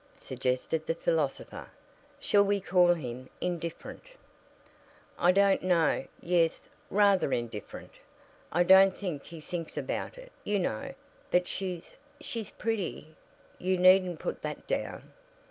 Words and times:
suggested 0.17 0.87
the 0.87 0.95
philosopher. 0.95 1.69
"Shall 2.19 2.43
we 2.43 2.59
call 2.59 2.95
him 2.95 3.29
indifferent?" 3.39 4.01
"I 5.19 5.31
don't 5.31 5.61
know. 5.61 6.05
Yes, 6.23 6.67
rather 6.89 7.31
indifferent. 7.31 7.91
I 8.51 8.63
don't 8.63 8.95
think 8.95 9.25
he 9.25 9.39
thinks 9.39 9.77
about 9.77 10.17
it, 10.17 10.31
you 10.43 10.57
know. 10.57 10.95
But 11.29 11.47
she 11.47 11.83
she's 12.19 12.49
pretty. 12.49 13.15
You 13.59 13.77
needn't 13.77 14.17
put 14.17 14.41
that 14.41 14.65
down." 14.65 15.13